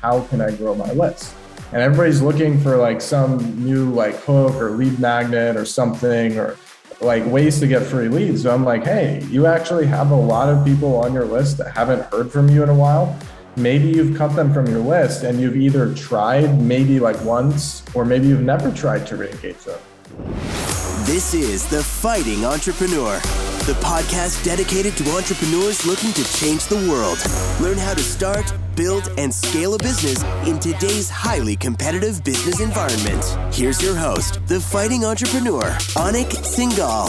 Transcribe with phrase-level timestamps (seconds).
[0.00, 1.34] how can I grow my list?
[1.72, 6.56] And everybody's looking for like some new like hook or lead magnet or something or
[7.00, 8.42] like ways to get free leads.
[8.42, 11.74] So I'm like, hey, you actually have a lot of people on your list that
[11.76, 13.16] haven't heard from you in a while.
[13.56, 18.04] Maybe you've cut them from your list and you've either tried maybe like once or
[18.04, 19.78] maybe you've never tried to re-engage them.
[21.04, 23.18] This is The Fighting Entrepreneur,
[23.66, 27.18] the podcast dedicated to entrepreneurs looking to change the world.
[27.60, 33.22] Learn how to start, build, and scale a business in today's highly competitive business environment.
[33.54, 35.62] Here's your host, the fighting entrepreneur,
[36.00, 37.08] Anik Singal.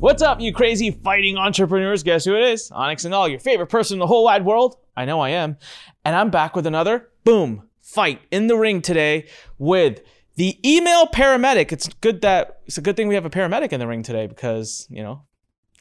[0.00, 2.02] What's up, you crazy fighting entrepreneurs?
[2.02, 2.70] Guess who it is?
[2.70, 4.78] Anik Singal, your favorite person in the whole wide world.
[4.96, 5.58] I know I am.
[6.04, 9.26] And I'm back with another boom fight in the ring today
[9.58, 10.00] with
[10.36, 11.72] the email paramedic.
[11.72, 14.26] It's good that it's a good thing we have a paramedic in the ring today
[14.26, 15.22] because, you know,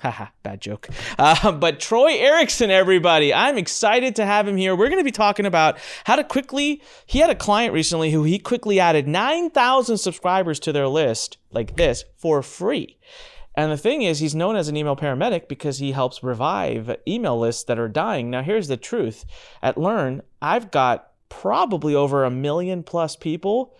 [0.01, 0.89] haha, bad joke.
[1.17, 4.75] Uh, but Troy Ericson, everybody, I'm excited to have him here.
[4.75, 8.23] We're going to be talking about how to quickly, he had a client recently who
[8.23, 12.97] he quickly added 9,000 subscribers to their list like this for free.
[13.55, 17.37] And the thing is, he's known as an email paramedic because he helps revive email
[17.37, 18.29] lists that are dying.
[18.29, 19.25] Now, here's the truth
[19.61, 23.75] at Lurn, I've got probably over a million plus people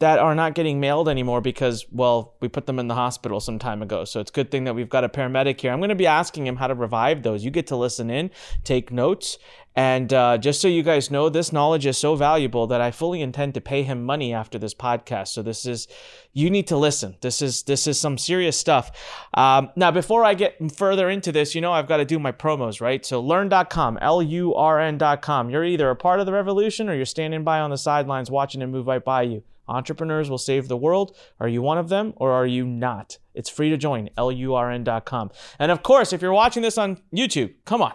[0.00, 3.58] that are not getting mailed anymore because, well, we put them in the hospital some
[3.58, 4.06] time ago.
[4.06, 5.70] So it's a good thing that we've got a paramedic here.
[5.70, 7.44] I'm going to be asking him how to revive those.
[7.44, 8.30] You get to listen in,
[8.64, 9.38] take notes.
[9.76, 13.20] And uh, just so you guys know, this knowledge is so valuable that I fully
[13.20, 15.28] intend to pay him money after this podcast.
[15.28, 15.86] So this is,
[16.32, 17.16] you need to listen.
[17.20, 18.90] This is this is some serious stuff.
[19.34, 22.32] Um, now, before I get further into this, you know I've got to do my
[22.32, 23.04] promos, right?
[23.06, 25.50] So lurn.com, L-U-R-N.com.
[25.50, 28.62] You're either a part of the revolution or you're standing by on the sidelines watching
[28.62, 29.44] it move right by you.
[29.70, 31.16] Entrepreneurs will save the world.
[31.38, 33.18] Are you one of them or are you not?
[33.34, 35.30] It's free to join, lurn.com.
[35.58, 37.92] And of course, if you're watching this on YouTube, come on.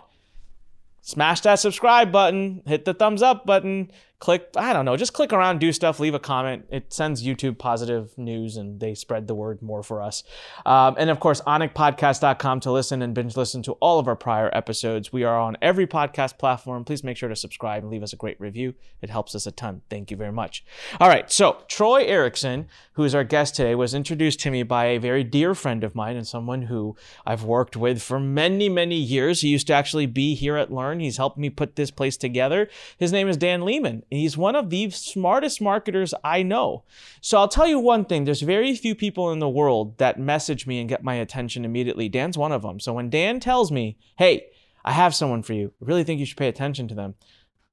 [1.01, 5.33] Smash that subscribe button, hit the thumbs up button, click, I don't know, just click
[5.33, 6.65] around, do stuff, leave a comment.
[6.69, 10.23] It sends YouTube positive news and they spread the word more for us.
[10.65, 14.49] Um, and of course, onicpodcast.com to listen and binge listen to all of our prior
[14.53, 15.11] episodes.
[15.11, 16.85] We are on every podcast platform.
[16.85, 18.73] Please make sure to subscribe and leave us a great review.
[19.01, 19.81] It helps us a ton.
[19.89, 20.63] Thank you very much.
[20.99, 21.29] All right.
[21.31, 25.23] So, Troy Ericson, who is our guest today, was introduced to me by a very
[25.23, 29.41] dear friend of mine and someone who I've worked with for many, many years.
[29.41, 30.99] He used to actually be here at Lurn.
[30.99, 32.69] He's helped me put this place together.
[32.97, 34.03] His name is Dan Lehman.
[34.09, 36.83] He's one of the smartest marketers I know.
[37.21, 40.67] So I'll tell you one thing there's very few people in the world that message
[40.67, 42.09] me and get my attention immediately.
[42.09, 42.79] Dan's one of them.
[42.79, 44.47] So when Dan tells me, hey,
[44.83, 47.15] I have someone for you, I really think you should pay attention to them,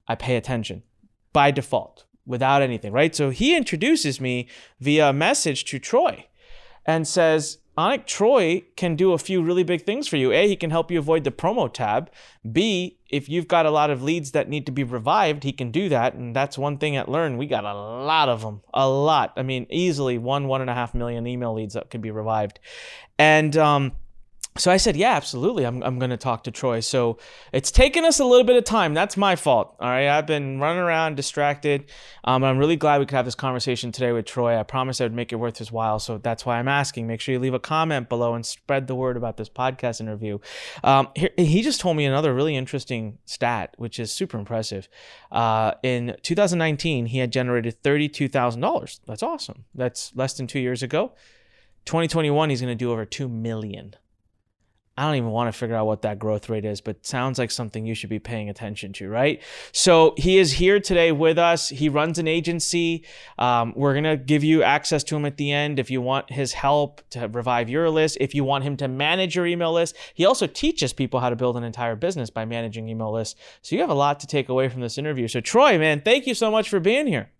[0.09, 0.83] I pay attention
[1.33, 3.15] by default without anything, right?
[3.15, 4.49] So he introduces me
[4.81, 6.27] via message to Troy
[6.87, 10.31] and says, Anik Troy can do a few really big things for you.
[10.31, 12.11] A, he can help you avoid the promo tab.
[12.51, 15.71] B, if you've got a lot of leads that need to be revived, he can
[15.71, 16.13] do that.
[16.13, 17.39] And that's one thing at Lurn.
[17.39, 19.33] We got a lot of them, a lot.
[19.37, 22.61] I mean, easily one, one and a half million email leads that could be revived.
[23.19, 23.93] And, um,
[24.59, 25.65] so I said, yeah, absolutely.
[25.65, 26.81] I'm, I'm going to talk to Troy.
[26.81, 27.17] So
[27.53, 28.93] it's taken us a little bit of time.
[28.93, 29.75] That's my fault.
[29.81, 30.09] All right.
[30.09, 31.87] I've been running around distracted.
[32.25, 34.59] Um, I'm really glad we could have this conversation today with Troy.
[34.59, 35.99] I promised I would make it worth his while.
[35.99, 37.07] So that's why I'm asking.
[37.07, 40.39] Make sure you leave a comment below and spread the word about this podcast interview.
[40.85, 44.87] Um, here, he just told me another really interesting stat, which is super impressive.
[45.31, 49.01] Uh, in 2019, he had generated $32,000.
[49.07, 49.65] That's awesome.
[49.75, 51.13] That's less than two years ago.
[51.87, 53.97] 2021, he's going to do over 2 million.
[54.97, 57.51] I don't even want to figure out what that growth rate is, but sounds like
[57.51, 59.43] something you should be paying attention to, right?
[59.73, 61.71] So he is here today with us.
[61.71, 63.07] He runs an agency.
[63.39, 66.31] Um, we're going to give you access to him at the end if you want
[66.31, 69.97] his help to revive your list, if you want him to manage your email list.
[70.13, 73.41] He also teaches people how to build an entire business by managing email lists.
[73.63, 75.27] So you have a lot to take away from this interview.
[75.27, 77.31] So, Troy, man, thank you so much for being here.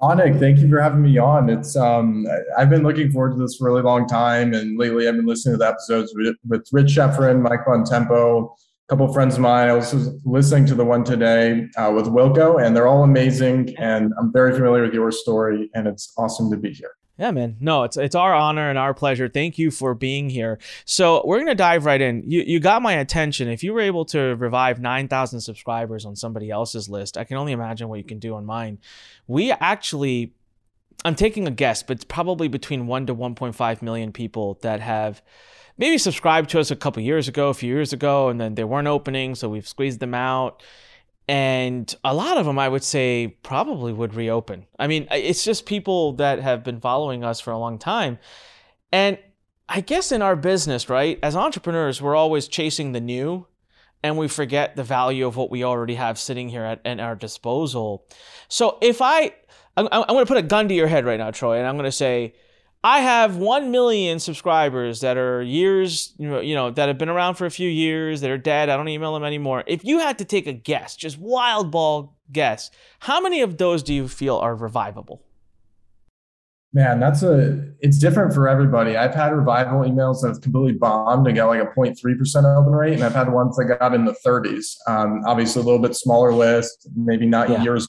[0.00, 1.50] Anik, thank you for having me on.
[1.50, 2.24] It's um,
[2.56, 5.26] I've been looking forward to this for a really long time, and lately I've been
[5.26, 9.40] listening to the episodes with, with Rich Schefren, Mike Bontempo, a couple of friends of
[9.40, 9.68] mine.
[9.68, 9.92] I was
[10.24, 13.74] listening to the one today uh, with Wilco, and they're all amazing.
[13.76, 16.92] And I'm very familiar with your story, and it's awesome to be here.
[17.18, 17.56] Yeah, man.
[17.58, 19.28] No, it's it's our honor and our pleasure.
[19.28, 20.60] Thank you for being here.
[20.84, 22.22] So we're gonna dive right in.
[22.24, 23.48] You you got my attention.
[23.48, 27.36] If you were able to revive nine thousand subscribers on somebody else's list, I can
[27.36, 28.78] only imagine what you can do on mine.
[29.26, 30.32] We actually,
[31.04, 34.60] I'm taking a guess, but it's probably between one to one point five million people
[34.62, 35.20] that have
[35.76, 38.64] maybe subscribed to us a couple years ago, a few years ago, and then they
[38.64, 40.62] weren't opening, so we've squeezed them out
[41.28, 45.66] and a lot of them i would say probably would reopen i mean it's just
[45.66, 48.18] people that have been following us for a long time
[48.92, 49.18] and
[49.68, 53.46] i guess in our business right as entrepreneurs we're always chasing the new
[54.02, 57.16] and we forget the value of what we already have sitting here at, at our
[57.16, 58.06] disposal.
[58.48, 59.34] So if I,
[59.76, 61.74] I'm, I'm going to put a gun to your head right now, Troy, and I'm
[61.74, 62.34] going to say,
[62.84, 67.08] I have 1 million subscribers that are years, you know, you know, that have been
[67.08, 68.68] around for a few years, that are dead.
[68.68, 69.64] I don't email them anymore.
[69.66, 72.70] If you had to take a guess, just wild ball guess,
[73.00, 75.22] how many of those do you feel are revivable?
[76.72, 78.94] Man, that's a it's different for everybody.
[78.94, 82.92] I've had revival emails that have completely bombed and got like a 0.3% open rate,
[82.92, 84.76] and I've had ones that got in the 30s.
[84.86, 87.62] Um, obviously, a little bit smaller list, maybe not yeah.
[87.62, 87.88] years.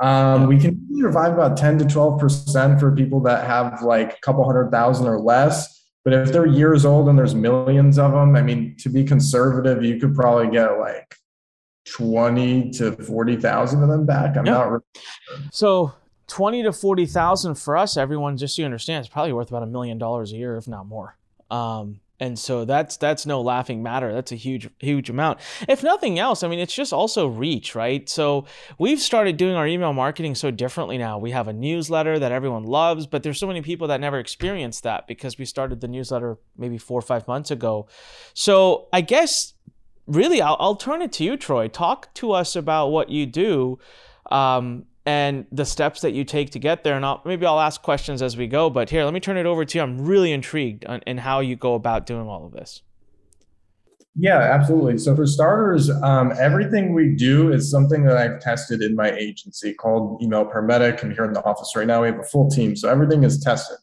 [0.00, 4.44] Um, we can revive about 10 to 12% for people that have like a couple
[4.44, 5.88] hundred thousand or less.
[6.04, 9.84] But if they're years old and there's millions of them, I mean, to be conservative,
[9.84, 11.14] you could probably get like
[11.90, 14.36] 20 to 40,000 of them back.
[14.36, 14.54] I'm yep.
[14.54, 15.38] not really sure.
[15.52, 15.92] So
[16.28, 19.66] 20 to 40,000 for us, everyone, just so you understand, it's probably worth about a
[19.66, 21.16] million dollars a year, if not more.
[21.50, 24.12] Um, and so that's that's no laughing matter.
[24.12, 25.40] That's a huge huge amount.
[25.66, 28.08] If nothing else, I mean it's just also reach, right?
[28.08, 28.44] So
[28.78, 31.18] we've started doing our email marketing so differently now.
[31.18, 34.82] We have a newsletter that everyone loves, but there's so many people that never experienced
[34.82, 37.88] that because we started the newsletter maybe 4 or 5 months ago.
[38.34, 39.54] So I guess
[40.06, 41.68] really I'll, I'll turn it to you Troy.
[41.68, 43.78] Talk to us about what you do
[44.30, 46.96] um, and the steps that you take to get there.
[46.96, 48.70] And I'll, maybe I'll ask questions as we go.
[48.70, 49.82] But here, let me turn it over to you.
[49.82, 52.82] I'm really intrigued on, in how you go about doing all of this.
[54.16, 54.98] Yeah, absolutely.
[54.98, 59.72] So for starters, um, everything we do is something that I've tested in my agency
[59.72, 61.02] called Email Paramedic.
[61.02, 62.74] And here in the office right now, we have a full team.
[62.76, 63.78] So everything is tested.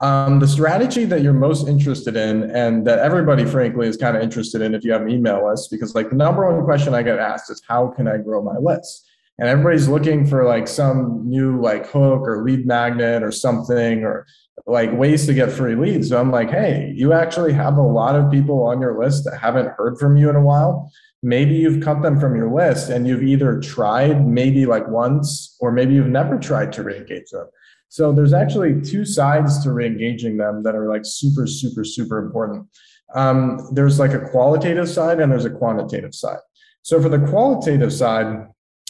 [0.00, 4.22] Um, the strategy that you're most interested in, and that everybody, frankly, is kind of
[4.22, 7.02] interested in if you have an email list, because like the number one question I
[7.02, 9.06] get asked is, how can I grow my list?
[9.38, 14.26] And everybody's looking for like some new like hook or lead magnet or something or
[14.66, 16.08] like ways to get free leads.
[16.08, 19.38] So I'm like, hey, you actually have a lot of people on your list that
[19.38, 20.90] haven't heard from you in a while.
[21.22, 25.70] Maybe you've cut them from your list and you've either tried maybe like once or
[25.70, 27.46] maybe you've never tried to re-engage them.
[27.88, 32.66] So there's actually two sides to re-engaging them that are like super, super, super important.
[33.14, 36.38] Um, there's like a qualitative side and there's a quantitative side.
[36.82, 38.46] So for the qualitative side,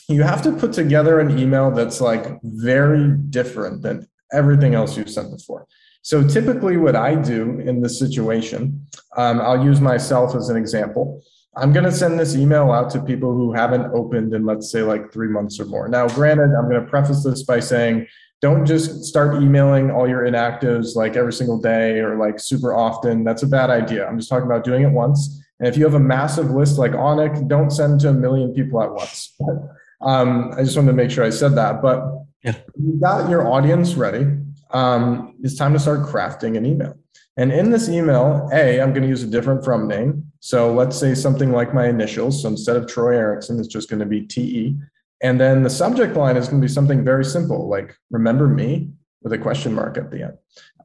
[0.09, 5.11] you have to put together an email that's like very different than everything else you've
[5.11, 5.67] sent before.
[6.03, 8.87] So typically, what I do in this situation,
[9.17, 11.21] um, I'll use myself as an example.
[11.57, 14.83] I'm going to send this email out to people who haven't opened in, let's say,
[14.83, 15.89] like three months or more.
[15.89, 18.07] Now, granted, I'm going to preface this by saying,
[18.43, 23.25] don't just start emailing all your inactives like every single day or like super often.
[23.25, 24.07] That's a bad idea.
[24.07, 25.43] I'm just talking about doing it once.
[25.59, 28.83] And if you have a massive list like Anik, don't send to a million people
[28.83, 29.35] at once.
[30.07, 31.83] Um, I just wanted to make sure I said that.
[31.83, 32.05] But
[32.43, 32.57] yeah.
[32.81, 34.27] you got your audience ready.
[34.71, 36.97] Um, it's time to start crafting an email.
[37.37, 40.33] And in this email, A, I'm going to use a different from name.
[40.41, 42.43] So let's say something like my initials.
[42.43, 44.77] So instead of Troy Ericson, it's just going to be TE.
[45.23, 48.91] And then the subject line is going to be something very simple, like remember me
[49.23, 50.39] with a question mark at the end.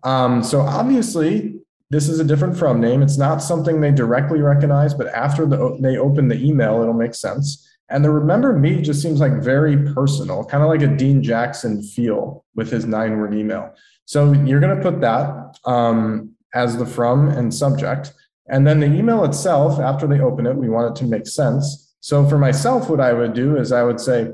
[0.04, 1.60] Um, so obviously,
[1.90, 3.02] this is a different from name.
[3.02, 7.14] It's not something they directly recognize, but after the, they open the email, it'll make
[7.14, 7.70] sense.
[7.92, 11.84] And the Remember Me just seems like very personal, kind of like a Dean Jackson
[11.84, 13.74] feel with his nine word email.
[14.06, 18.14] So you're going to put that um, as the from and subject.
[18.48, 21.94] And then the email itself, after they open it, we want it to make sense.
[22.00, 24.32] So for myself, what I would do is I would say,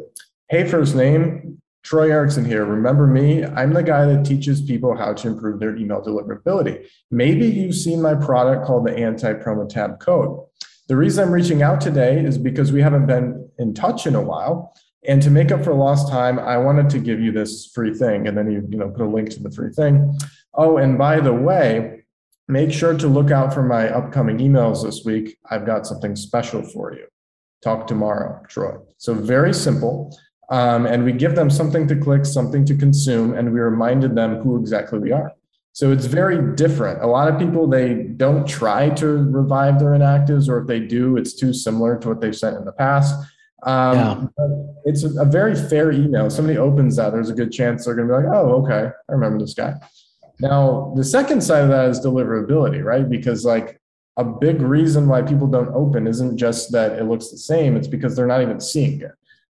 [0.50, 2.66] Hey, first name, Troy Ericson here.
[2.66, 3.44] Remember me?
[3.44, 6.86] I'm the guy that teaches people how to improve their email deliverability.
[7.12, 10.40] Maybe you've seen my product called the Anti Promo Tab Code.
[10.88, 14.22] The reason I'm reaching out today is because we haven't been in touch in a
[14.22, 14.76] while.
[15.08, 18.28] And to make up for lost time, I wanted to give you this free thing.
[18.28, 20.18] And then you, you know, put a link to the free thing.
[20.54, 22.04] Oh, and by the way,
[22.48, 25.38] make sure to look out for my upcoming emails this week.
[25.50, 27.06] I've got something special for you.
[27.64, 28.76] Talk tomorrow, Troy.
[28.98, 30.18] So very simple.
[30.50, 34.38] Um, and we give them something to click, something to consume, and we reminded them
[34.42, 35.34] who exactly we are.
[35.74, 37.04] So it's very different.
[37.04, 41.18] A lot of people they don't try to revive their inactives, or if they do,
[41.18, 43.14] it's too similar to what they've sent in the past.
[43.64, 44.48] Um, yeah.
[44.86, 46.30] It's a, a, very fair email.
[46.30, 49.12] Somebody opens that, there's a good chance they're going to be like, "Oh, okay, I
[49.12, 49.74] remember this guy."
[50.40, 53.10] Now, the second side of that is deliverability, right?
[53.10, 53.82] Because like
[54.16, 57.88] a big reason why people don't open isn't just that it looks the same; it's
[57.88, 59.12] because they're not even seeing it.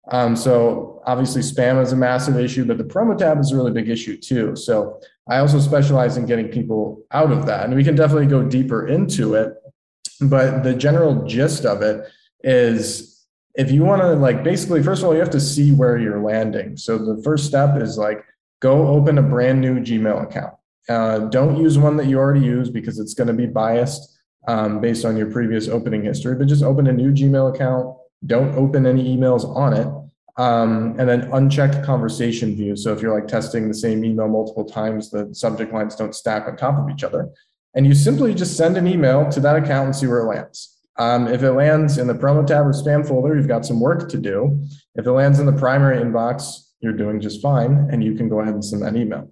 [0.09, 3.71] Um, so obviously, spam is a massive issue, but the promo tab is a really
[3.71, 4.55] big issue too.
[4.55, 7.65] So I also specialize in getting people out of that.
[7.65, 9.53] And we can definitely go deeper into it.
[10.21, 12.07] But the general gist of it
[12.43, 13.14] is
[13.57, 16.21] if you want to, like, basically, first of all, you have to see where you're
[16.21, 16.77] landing.
[16.77, 18.23] So the first step is like,
[18.61, 20.53] go open a brand new Gmail account.
[20.87, 24.11] Uh, don't use one that you already use because it's going to be biased.
[24.47, 27.97] um, based on your previous opening history, but just open a new Gmail account.
[28.25, 29.87] Don't open any emails on it.
[30.37, 32.75] Um, and then uncheck conversation view.
[32.75, 36.47] So if you're like testing the same email multiple times, the subject lines don't stack
[36.47, 37.29] on top of each other.
[37.73, 40.74] And you simply just send an email to that account and see where it lands.
[40.97, 44.09] Um, if it lands in the promo tab or spam folder, you've got some work
[44.09, 44.65] to do.
[44.95, 48.39] If it lands in the primary inbox, you're doing just fine, and you can go
[48.39, 49.29] ahead and send that email.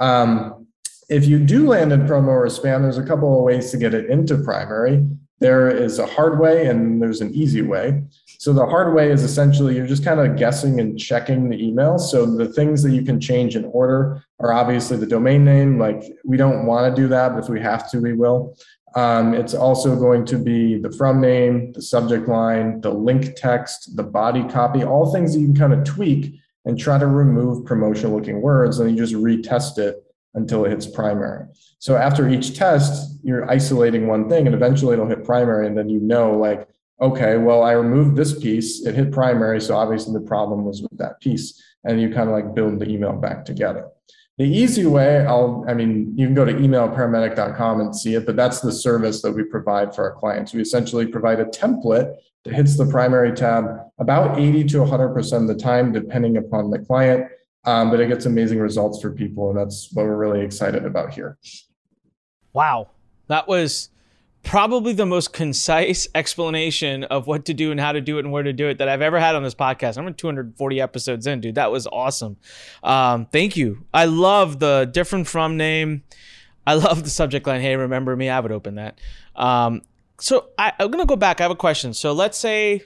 [0.00, 0.66] Um,
[1.08, 3.94] if you do land in promo or spam, there's a couple of ways to get
[3.94, 5.06] it into primary.
[5.40, 8.02] There is a hard way and there's an easy way.
[8.38, 11.98] So the hard way is essentially you're just kind of guessing and checking the email.
[11.98, 15.78] So the things that you can change in order are obviously the domain name.
[15.78, 18.56] Like we don't want to do that, but if we have to, we will.
[18.94, 23.96] Um, it's also going to be the from name, the subject line, the link text,
[23.96, 27.64] the body copy, all things that you can kind of tweak and try to remove
[27.64, 28.78] promotional looking words.
[28.78, 30.02] And you just retest it
[30.34, 31.46] until it hits primary.
[31.78, 35.66] So after each test, you're isolating one thing and eventually it'll hit primary.
[35.66, 36.68] And then you know, like,
[37.00, 39.60] okay, well, I removed this piece, it hit primary.
[39.60, 41.62] So obviously the problem was with that piece.
[41.84, 43.88] And you kind of like build the email back together.
[44.38, 48.36] The easy way, I'll, I mean, you can go to emailparamedic.com and see it, but
[48.36, 50.54] that's the service that we provide for our clients.
[50.54, 52.14] We essentially provide a template
[52.44, 53.64] that hits the primary tab
[53.98, 57.28] about 80 to 100% of the time, depending upon the client.
[57.64, 59.50] Um, but it gets amazing results for people.
[59.50, 61.36] And that's what we're really excited about here.
[62.52, 62.90] Wow.
[63.26, 63.90] That was
[64.48, 68.32] probably the most concise explanation of what to do and how to do it and
[68.32, 69.98] where to do it that I've ever had on this podcast.
[69.98, 71.56] I'm in 240 episodes in, dude.
[71.56, 72.38] That was awesome.
[72.82, 73.84] Um, thank you.
[73.92, 76.02] I love the different from name.
[76.66, 77.60] I love the subject line.
[77.60, 78.30] Hey, remember me?
[78.30, 78.98] I would open that.
[79.36, 79.82] Um,
[80.18, 81.40] so I, I'm gonna go back.
[81.40, 81.92] I have a question.
[81.92, 82.82] So let's say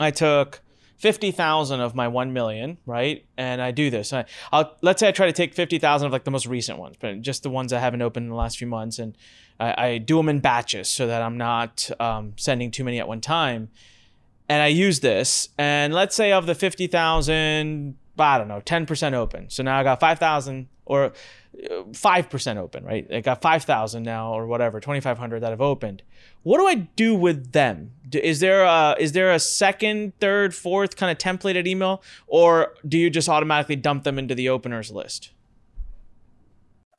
[0.00, 0.60] I took
[0.96, 3.24] 50,000 of my 1 million, right?
[3.36, 4.12] And I do this.
[4.12, 6.96] I, will let's say I try to take 50,000 of like the most recent ones,
[6.98, 8.98] but just the ones I haven't opened in the last few months.
[8.98, 9.16] And
[9.58, 13.08] I, I do them in batches so that I'm not um, sending too many at
[13.08, 13.68] one time.
[14.48, 15.48] And I use this.
[15.56, 19.50] And let's say of the 50,000, I don't know, 10% open.
[19.50, 21.12] So now I got 5,000 or
[21.56, 23.06] 5% open, right?
[23.12, 26.02] I got 5,000 now or whatever, 2,500 that have opened.
[26.42, 27.92] What do I do with them?
[28.12, 32.98] Is there a, is there a second, third, fourth kind of templated email or do
[32.98, 35.30] you just automatically dump them into the openers list?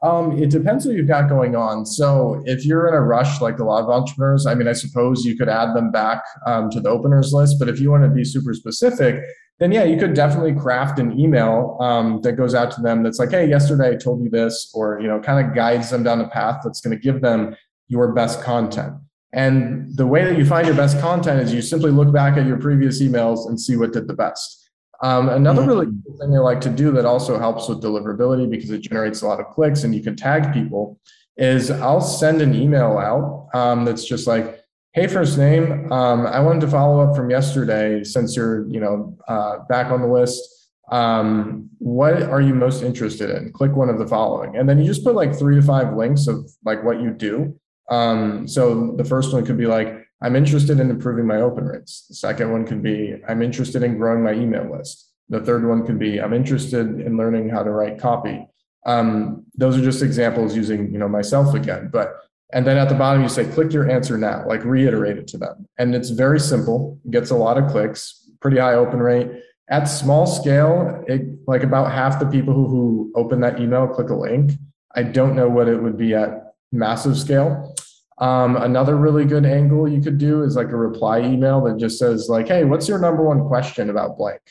[0.02, 1.86] Um, it depends what you've got going on.
[1.86, 5.25] So if you're in a rush, like a lot of entrepreneurs, I mean, I suppose
[5.25, 7.58] you could add them back um, to the openers list.
[7.60, 9.24] But if you want to be super specific,
[9.60, 13.20] then yeah, you could definitely craft an email um, that goes out to them that's
[13.20, 16.20] like, hey, yesterday I told you this, or you know, kind of guides them down
[16.20, 17.56] a path that's going to give them
[17.88, 18.94] your best content.
[19.32, 22.46] And the way that you find your best content is you simply look back at
[22.46, 24.65] your previous emails and see what did the best.
[25.02, 25.70] Um, another mm-hmm.
[25.70, 29.22] really cool thing I like to do that also helps with deliverability because it generates
[29.22, 31.00] a lot of clicks and you can tag people
[31.38, 34.62] is I'll send an email out um, that's just like,
[34.94, 35.92] Hey, first name.
[35.92, 40.02] Um, I wanted to follow up from yesterday since you're, you know, uh, back on
[40.02, 40.72] the list.
[40.90, 43.52] Um, what are you most interested in?
[43.52, 46.28] Click one of the following, and then you just put like three to five links
[46.28, 47.60] of like what you do.
[47.90, 52.08] Um, so the first one could be like, I'm interested in improving my open rates.
[52.10, 55.12] The second one could be, I'm interested in growing my email list.
[55.29, 58.48] The third one could be, I'm interested in learning how to write copy.
[58.88, 62.15] Um, those are just examples using, you know, myself again, but
[62.53, 65.38] and then at the bottom, you say, click your answer now, like reiterate it to
[65.38, 65.67] them.
[65.77, 69.29] And it's very simple, gets a lot of clicks, pretty high open rate.
[69.70, 74.10] At small scale, it, like about half the people who, who open that email click
[74.10, 74.53] a link.
[74.96, 77.75] I don't know what it would be at massive scale.
[78.18, 82.00] Um, another really good angle you could do is like a reply email that just
[82.00, 84.42] says like, "Hey, what's your number one question about blank?"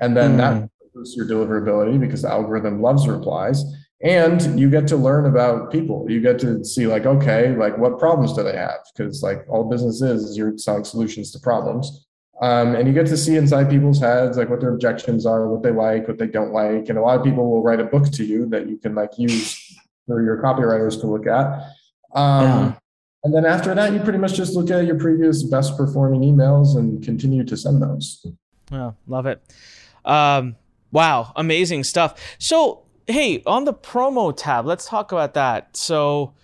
[0.00, 0.38] And then mm.
[0.38, 3.64] that boosts your deliverability because the algorithm loves replies
[4.02, 7.98] and you get to learn about people you get to see like okay like what
[7.98, 12.06] problems do they have because like all business is, is you're selling solutions to problems
[12.40, 15.62] um, and you get to see inside people's heads like what their objections are what
[15.62, 18.10] they like what they don't like and a lot of people will write a book
[18.10, 21.68] to you that you can like use for your copywriters to look at
[22.14, 22.74] um, yeah.
[23.24, 26.76] And then after that you pretty much just look at your previous best performing emails
[26.76, 28.24] and continue to send those.
[28.70, 29.42] Yeah love it.
[30.04, 30.56] Um,
[30.90, 32.36] wow amazing stuff.
[32.38, 35.76] So hey, on the promo tab, let's talk about that.
[35.76, 36.34] So,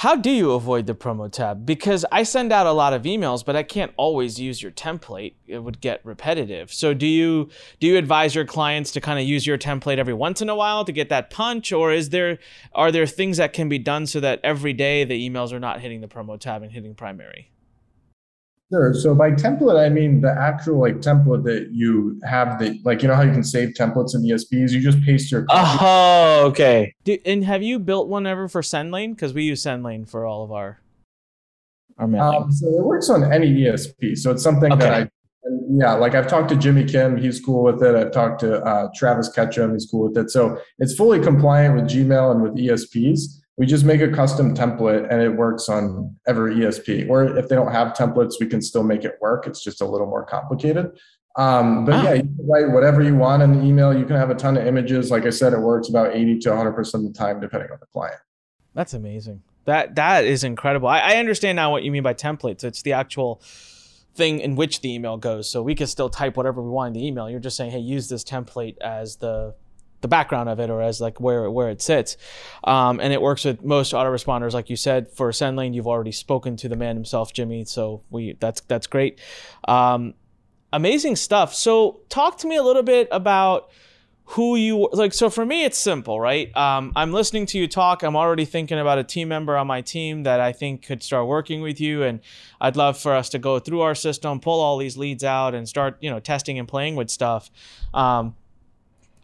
[0.00, 1.64] how do you avoid the promo tab?
[1.64, 5.32] Because I send out a lot of emails, but I can't always use your template.
[5.46, 6.70] It would get repetitive.
[6.70, 7.48] So do you
[7.80, 10.54] do you advise your clients to kind of use your template every once in a
[10.54, 12.38] while to get that punch or is there
[12.74, 15.80] are there things that can be done so that every day the emails are not
[15.80, 17.50] hitting the promo tab and hitting primary?
[18.72, 18.92] Sure.
[18.94, 23.08] So by template, I mean the actual like template that you have that like you
[23.08, 24.72] know how you can save templates in ESPs.
[24.72, 25.44] You just paste your.
[25.44, 25.78] Copy.
[25.80, 26.94] Oh, okay.
[27.04, 29.14] Do, and have you built one ever for SendLane?
[29.14, 30.80] Because we use SendLane for all of our
[31.98, 32.42] or mailing?
[32.42, 34.16] Um, so it works on any ESP.
[34.18, 34.80] So it's something Okay.
[34.80, 35.10] that I,
[35.44, 37.94] and yeah, like I've talked to Jimmy Kim, he's cool with it.
[37.94, 40.30] I've talked to uh, Travis Ketchum, he's cool with it.
[40.30, 43.20] So it's fully compliant with Gmail and with ESPs.
[43.58, 47.08] We just make a custom template and it works on every ESP.
[47.08, 49.46] Or if they don't have templates, we can still make it work.
[49.46, 50.90] It's just a little more complicated.
[51.36, 52.02] Um, but Ah.
[52.04, 53.96] yeah, you can write whatever you want in the email.
[53.96, 55.10] You can have a ton of images.
[55.10, 57.86] Like I said, it works about 80 to 100% of the time, depending on the
[57.86, 58.20] client.
[58.74, 59.42] That's amazing.
[59.64, 60.88] That that is incredible.
[60.88, 62.62] I, I understand now what you mean by templates.
[62.62, 63.42] It's the actual
[64.14, 65.50] thing in which the email goes.
[65.50, 67.28] So we can still type whatever we want in the email.
[67.28, 69.54] You're just saying, hey, use this template as the
[70.06, 72.16] the background of it or as like where where it sits.
[72.62, 75.10] Um, and it works with most autoresponders, like you said.
[75.10, 77.64] For SendLane, you've already spoken to the man himself, Jimmy.
[77.64, 79.18] So we that's that's great.
[79.66, 80.14] Um,
[80.72, 81.54] amazing stuff.
[81.54, 83.70] So talk to me a little bit about
[84.30, 88.02] who you like so for me it's simple right um, i'm listening to you talk
[88.02, 91.28] i'm already thinking about a team member on my team that i think could start
[91.28, 92.18] working with you and
[92.60, 95.68] i'd love for us to go through our system pull all these leads out and
[95.68, 97.52] start you know testing and playing with stuff
[97.94, 98.34] um,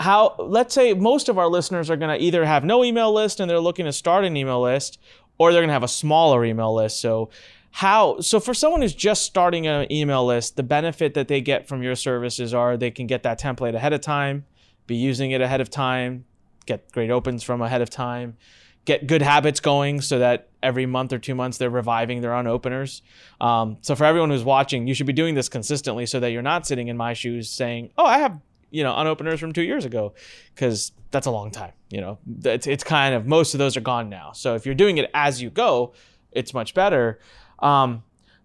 [0.02, 3.40] how let's say most of our listeners are going to either have no email list
[3.40, 4.99] and they're looking to start an email list
[5.38, 7.30] or they're going to have a smaller email list so
[7.71, 11.66] how so for someone who's just starting an email list the benefit that they get
[11.66, 14.44] from your services are they can get that template ahead of time
[14.87, 16.25] be using it ahead of time,
[16.66, 18.37] get great opens from ahead of time,
[18.85, 22.47] get good habits going so that every month or two months they're reviving their own
[22.47, 23.02] openers.
[23.40, 26.42] Um, so for everyone who's watching, you should be doing this consistently so that you're
[26.42, 28.38] not sitting in my shoes saying, "Oh, I have
[28.73, 30.14] you know unopeners from two years ago,"
[30.55, 31.73] because that's a long time.
[31.91, 34.33] You know, it's it's kind of most of those are gone now.
[34.33, 35.93] So if you're doing it as you go,
[36.33, 37.21] it's much better.
[37.61, 38.02] Um,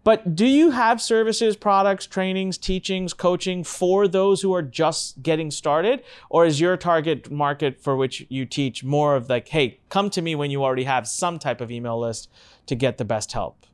[0.07, 5.51] but do you have services, products, trainings, teachings, coaching for those who are just getting
[5.51, 6.01] started?
[6.29, 10.21] Or is your target market for which you teach more of like, hey, come to
[10.21, 12.29] me when you already have some type of email list
[12.67, 13.65] to get the best help?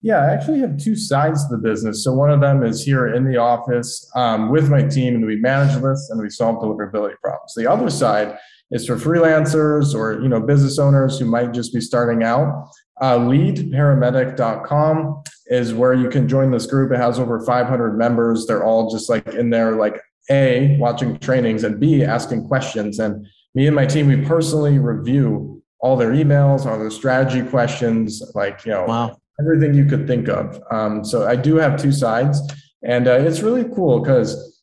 [0.00, 2.04] Yeah, I actually have two sides to the business.
[2.04, 5.36] So one of them is here in the office um, with my team, and we
[5.36, 7.54] manage lists and we solve deliverability problems.
[7.56, 8.38] The other side
[8.70, 12.68] is for freelancers or you know business owners who might just be starting out.
[13.00, 16.92] Uh, leadparamedic.com is where you can join this group.
[16.92, 18.46] It has over 500 members.
[18.46, 22.98] They're all just like in there, like A, watching trainings, and B, asking questions.
[22.98, 28.20] And me and my team, we personally review all their emails, all their strategy questions,
[28.34, 29.20] like, you know, Wow.
[29.40, 30.60] Everything you could think of.
[30.70, 32.40] Um, so I do have two sides,
[32.82, 34.58] and uh, it's really cool because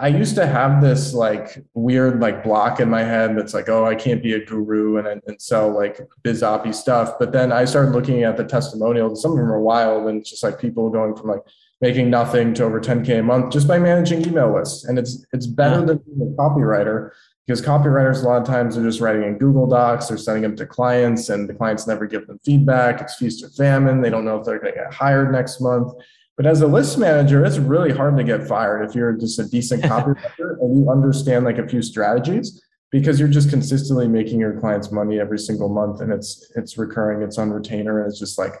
[0.00, 3.84] I used to have this like weird like block in my head that's like, oh,
[3.84, 7.16] I can't be a guru and, and sell like bizoppy stuff.
[7.18, 9.22] But then I started looking at the testimonials.
[9.22, 11.42] Some of them are wild, and it's just like people going from like
[11.80, 14.84] making nothing to over 10k a month just by managing email lists.
[14.84, 15.86] And it's it's better Yeah.
[15.86, 17.10] than being a copywriter
[17.46, 20.56] because copywriters a lot of times are just writing in Google Docs, they're sending them
[20.56, 23.00] to clients, and the clients never give them feedback.
[23.00, 24.00] It's feast or famine.
[24.00, 25.92] They don't know if they're going to get hired next month.
[26.36, 29.44] But as a list manager, it's really hard to get fired if you're just a
[29.44, 34.58] decent copywriter and you understand like a few strategies because you're just consistently making your
[34.58, 38.38] clients money every single month and it's it's recurring, it's on retainer, and it's just
[38.38, 38.54] like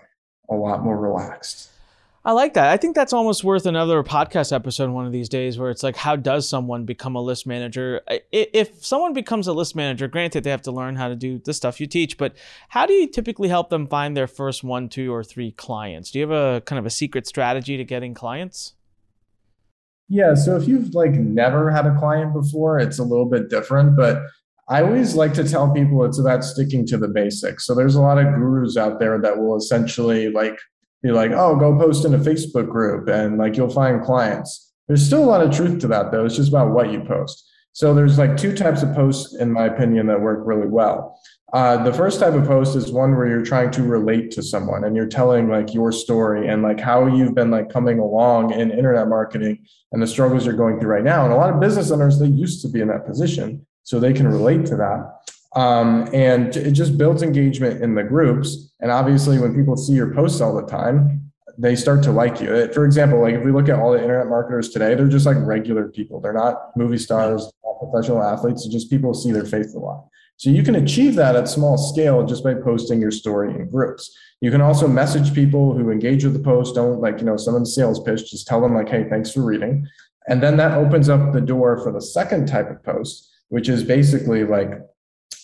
[0.50, 1.70] a lot more relaxed.
[2.24, 2.68] I like that.
[2.68, 5.96] I think that's almost worth another podcast episode one of these days where it's like,
[5.96, 8.00] how does someone become a list manager?
[8.30, 11.52] If someone becomes a list manager, granted, they have to learn how to do the
[11.52, 12.36] stuff you teach, but
[12.68, 16.12] how do you typically help them find their first one, two, or three clients?
[16.12, 18.74] Do you have a kind of a secret strategy to getting clients?
[20.08, 23.96] Yeah, so if you've like never had a client before, it's a little bit different,
[23.96, 24.22] but
[24.68, 27.66] I always like to tell people it's about sticking to the basics.
[27.66, 30.56] So there's a lot of gurus out there that will essentially like
[31.02, 35.04] be like, "Oh, go post in a Facebook group and like you'll find clients." There's
[35.04, 36.24] still a lot of truth to that though.
[36.24, 37.48] It's just about what you post.
[37.72, 41.18] So there's like two types of posts in my opinion that work really well.
[41.52, 44.84] Uh, the first type of post is one where you're trying to relate to someone
[44.84, 48.70] and you're telling like your story and like how you've been like coming along in
[48.70, 49.62] internet marketing
[49.92, 51.24] and the struggles you're going through right now.
[51.24, 54.14] And a lot of business owners, they used to be in that position, so they
[54.14, 55.18] can relate to that.
[55.54, 58.71] Um, and it just builds engagement in the groups.
[58.82, 62.70] And obviously, when people see your posts all the time, they start to like you.
[62.72, 65.36] For example, like if we look at all the internet marketers today, they're just like
[65.38, 66.20] regular people.
[66.20, 68.66] They're not movie stars, not professional athletes.
[68.66, 70.06] Just people see their face a lot.
[70.36, 74.16] So you can achieve that at small scale just by posting your story in groups.
[74.40, 76.74] You can also message people who engage with the post.
[76.74, 79.86] Don't like, you know, someone's sales pitch, just tell them like, hey, thanks for reading.
[80.28, 83.84] And then that opens up the door for the second type of post, which is
[83.84, 84.80] basically like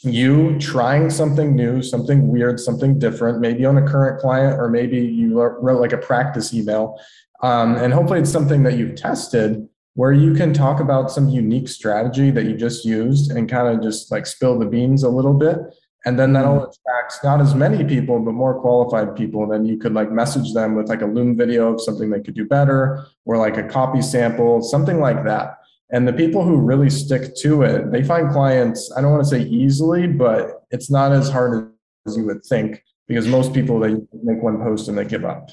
[0.03, 4.99] you trying something new, something weird, something different, maybe on a current client, or maybe
[4.99, 7.01] you wrote like a practice email.
[7.43, 11.69] Um, and hopefully it's something that you've tested where you can talk about some unique
[11.69, 15.35] strategy that you just used and kind of just like spill the beans a little
[15.35, 15.59] bit.
[16.05, 19.77] and then that'll attract not as many people but more qualified people and then you
[19.77, 23.05] could like message them with like a loom video of something they could do better
[23.25, 25.58] or like a copy sample something like that
[25.91, 29.29] and the people who really stick to it they find clients i don't want to
[29.29, 31.73] say easily but it's not as hard
[32.07, 35.49] as you would think because most people they make one post and they give up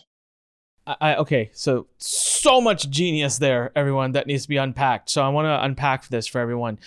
[0.88, 5.10] I, okay, so so much genius there, everyone, that needs to be unpacked.
[5.10, 6.80] So I want to unpack this for everyone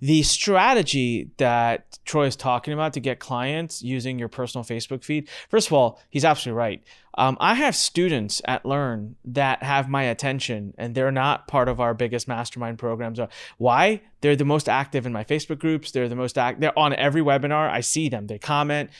[0.00, 5.28] the strategy that Troy is talking about to get clients using your personal Facebook feed,
[5.48, 6.82] first of all, he's absolutely right.
[7.18, 11.80] Um, I have students at Lurn that have my attention and they're not part of
[11.80, 13.18] our biggest mastermind programs.
[13.56, 14.02] Why?
[14.20, 15.92] They're the most active in my Facebook groups.
[15.92, 16.60] They're the most active.
[16.60, 17.70] They're on every webinar.
[17.70, 18.26] I see them.
[18.26, 18.90] They comment.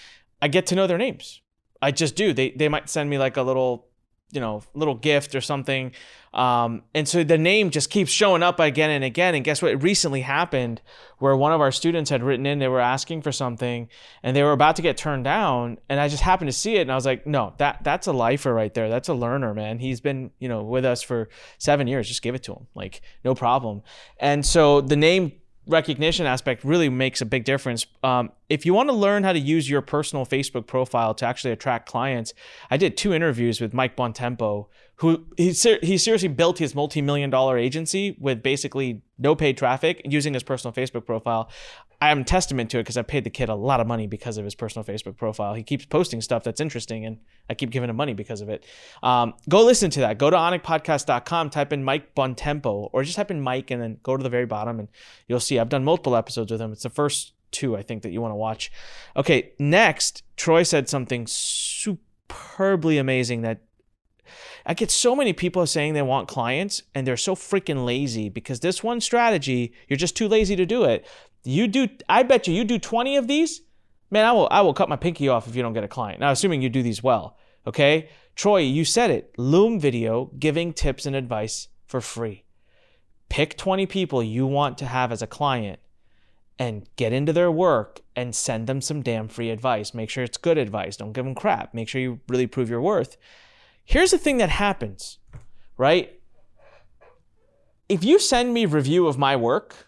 [0.41, 1.43] I get to know their names.
[1.83, 2.33] I just do.
[2.33, 3.87] They, they might send me like a little
[4.33, 5.93] you know, little gift or something.
[6.35, 9.35] Um, and so the name just keeps showing up again and again.
[9.35, 9.71] And guess what?
[9.71, 10.83] It recently happened
[11.19, 13.89] where one of our students had written in, they were asking for something
[14.23, 15.79] and they were about to get turned down.
[15.89, 16.83] And I just happened to see it.
[16.83, 18.91] And I was like, no, that that's a lifer right there.
[18.91, 19.79] That's a learner, man.
[19.79, 22.09] He's been, you know, with us for seven years.
[22.09, 22.67] Just give it to him.
[22.75, 23.83] Like, no problem.
[24.19, 25.33] And so the name
[25.67, 27.87] recognition aspect really makes a big difference.
[28.03, 31.53] Um, if you want to learn how to use your personal Facebook profile to actually
[31.53, 32.33] attract clients,
[32.71, 35.53] I did two interviews with Mike Bontempo, who he,
[35.83, 40.73] he seriously built his multi-million dollar agency with basically no paid traffic using his personal
[40.73, 41.51] Facebook profile.
[42.07, 44.39] I am testament to it because I paid the kid a lot of money because
[44.39, 45.55] of his personal Facebook profile.
[45.55, 47.19] He keeps posting stuff that's interesting, and
[47.51, 48.65] I keep giving him money because of it.
[49.03, 50.17] Um, go listen to that.
[50.17, 54.17] Go to onyxpodcast.com, type in Mike Bontempo, or just type in Mike and then go
[54.17, 54.89] to the very bottom, and
[55.27, 56.71] you'll see I've done multiple episodes with him.
[56.71, 58.71] It's the first two, I think, that you want to watch.
[59.17, 63.63] Okay, next, Troy said something superbly amazing that
[64.65, 68.61] I get so many people saying they want clients and they're so freaking lazy because
[68.61, 71.07] this one strategy, you're just too lazy to do it.
[71.47, 73.61] You do, I bet you, you do 20 of these,
[74.11, 76.21] man, I will, I will cut my pinky off if you don't get a client.
[76.21, 78.09] Now, assuming you do these well, okay?
[78.35, 79.33] Troy, you said it.
[79.39, 82.45] Loom video giving tips and advice for free.
[83.29, 85.79] Pick 20 people you want to have as a client
[86.59, 89.95] and get into their work and send them some damn free advice.
[89.95, 90.97] Make sure it's good advice.
[90.97, 91.75] Don't give them crap.
[91.75, 93.17] Make sure you really prove your worth.
[93.85, 95.19] Here's the thing that happens,
[95.77, 96.19] right?
[97.89, 99.86] If you send me review of my work,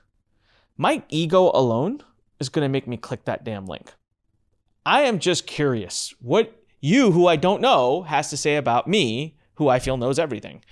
[0.78, 2.02] my ego alone
[2.40, 3.92] is going to make me click that damn link.
[4.86, 9.36] I am just curious what you, who I don't know, has to say about me,
[9.54, 10.64] who I feel knows everything.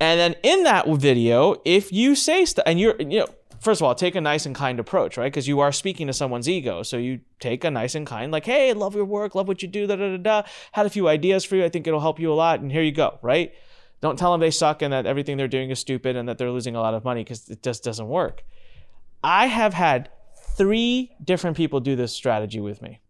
[0.00, 3.26] And then in that video, if you say stuff, and you're, you know,
[3.60, 5.32] first of all, take a nice and kind approach, right?
[5.32, 6.82] Because you are speaking to someone's ego.
[6.82, 9.68] So you take a nice and kind, like, hey, love your work, love what you
[9.68, 10.48] do, da da da da.
[10.72, 11.64] Had a few ideas for you.
[11.64, 12.60] I think it'll help you a lot.
[12.60, 13.52] And here you go, right?
[14.00, 16.50] Don't tell them they suck and that everything they're doing is stupid and that they're
[16.50, 18.44] losing a lot of money because it just doesn't work.
[19.24, 20.10] I have had
[20.54, 23.00] three different people do this strategy with me.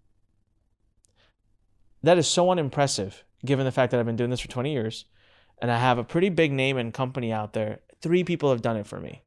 [2.04, 5.06] That is so unimpressive given the fact that I've been doing this for 20 years
[5.60, 7.80] and I have a pretty big name and company out there.
[8.00, 9.22] Three people have done it for me.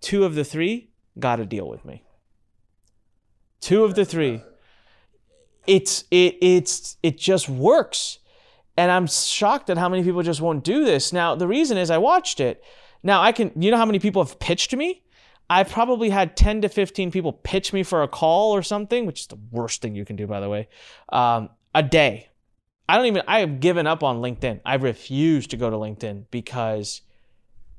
[0.00, 2.02] Two of the three got a deal with me.
[3.60, 4.42] Two of the three.
[5.68, 8.18] It's it it's it just works.
[8.76, 11.12] And I'm shocked at how many people just won't do this.
[11.12, 12.62] Now, the reason is I watched it.
[13.04, 15.03] Now, I can you know how many people have pitched me?
[15.50, 19.22] I've probably had 10 to 15 people pitch me for a call or something, which
[19.22, 20.68] is the worst thing you can do, by the way,
[21.10, 22.30] um, a day.
[22.88, 24.60] I don't even, I have given up on LinkedIn.
[24.64, 27.02] I refuse to go to LinkedIn because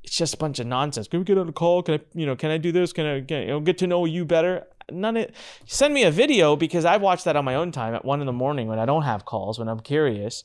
[0.03, 1.07] it's just a bunch of nonsense.
[1.07, 1.83] Can we get on a call?
[1.83, 2.93] Can I, you know, can I do this?
[2.93, 4.67] Can I get, you know, get to know you better?
[4.91, 5.31] None of
[5.65, 8.27] Send me a video because I've watched that on my own time at one in
[8.27, 10.43] the morning when I don't have calls, when I'm curious.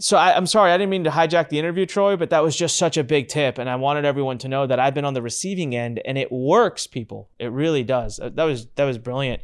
[0.00, 2.56] So I, am sorry, I didn't mean to hijack the interview, Troy, but that was
[2.56, 3.58] just such a big tip.
[3.58, 6.32] And I wanted everyone to know that I've been on the receiving end and it
[6.32, 7.28] works, people.
[7.38, 8.18] It really does.
[8.22, 9.42] That was, that was brilliant.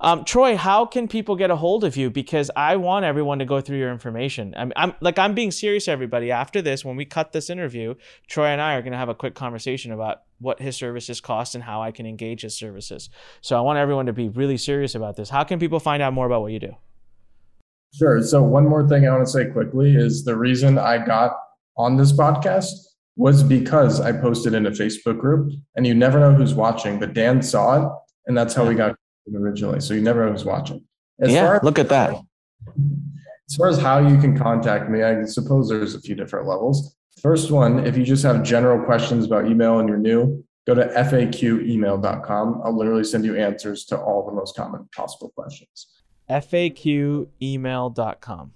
[0.00, 2.10] Um, Troy, how can people get a hold of you?
[2.10, 4.52] Because I want everyone to go through your information.
[4.54, 6.30] I'm, I'm like I'm being serious, everybody.
[6.30, 7.94] After this, when we cut this interview,
[8.26, 11.54] Troy and I are going to have a quick conversation about what his services cost
[11.54, 13.08] and how I can engage his services.
[13.40, 15.30] So I want everyone to be really serious about this.
[15.30, 16.76] How can people find out more about what you do?
[17.96, 18.22] Sure.
[18.22, 21.32] So one more thing I want to say quickly is the reason I got
[21.76, 22.72] on this podcast
[23.16, 27.14] was because I posted in a Facebook group, and you never know who's watching, but
[27.14, 27.92] Dan saw it,
[28.26, 28.96] and that's how we got
[29.32, 29.80] originally.
[29.80, 30.82] So you never know who's watching.
[31.20, 32.16] As yeah, look at that.
[33.48, 36.96] As far as how you can contact me, I suppose there's a few different levels.
[37.22, 40.86] First one, if you just have general questions about email and you're new, go to
[40.86, 42.60] faqemail.com.
[42.64, 45.93] I'll literally send you answers to all the most common possible questions.
[46.28, 48.52] faqemail.com.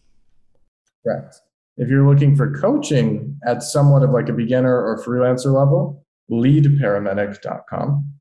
[1.05, 1.41] Correct.
[1.77, 8.19] If you're looking for coaching at somewhat of like a beginner or freelancer level, leadparamedic.com.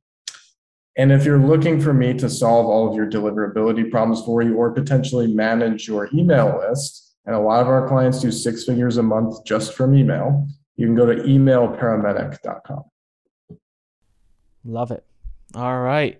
[0.97, 4.55] And if you're looking for me to solve all of your deliverability problems for you
[4.55, 8.97] or potentially manage your email list, and a lot of our clients do six figures
[8.97, 12.83] a month just from email, you can go to emailparamedic.com.
[14.65, 15.05] Love it.
[15.55, 16.19] All right.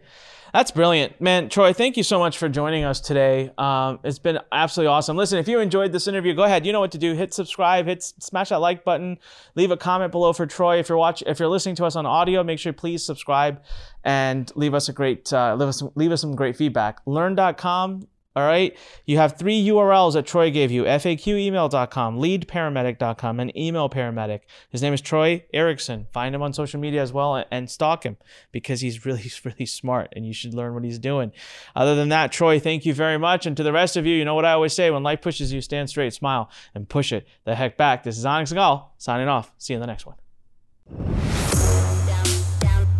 [0.58, 1.50] That's brilliant, man.
[1.50, 3.52] Troy, thank you so much for joining us today.
[3.60, 5.16] Um, it's been absolutely awesome.
[5.16, 6.66] Listen, if you enjoyed this interview, go ahead.
[6.66, 7.14] You know what to do.
[7.14, 7.86] Hit subscribe.
[7.86, 9.20] Hit smash that like button.
[9.54, 10.80] Leave a comment below for Troy.
[10.80, 13.62] If you're watching, if you're listening to us on audio, make sure please subscribe
[14.04, 17.02] and leave us a great uh, leave us leave us some great feedback.
[17.06, 18.08] Lurn.com
[18.38, 18.78] all right.
[19.08, 24.42] You have three URLs that Troy gave you FAQemail.com, leadparamedic.com, and email paramedic.
[24.70, 26.06] His name is Troy Ericson.
[26.14, 28.18] Find him on social media as well and stalk him
[28.52, 31.32] because he's really, really smart and you should learn what he's doing.
[31.76, 33.48] Other than that, Troy, thank you very much.
[33.48, 35.52] And to the rest of you, you know what I always say when life pushes
[35.52, 38.04] you, stand straight, smile, and push it the heck back.
[38.04, 39.52] This is Anik Singal signing off.
[39.58, 40.18] See you in the next one.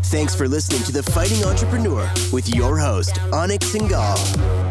[0.08, 4.67] Thanks for listening to The Fighting Entrepreneur with your host, Anik Singal.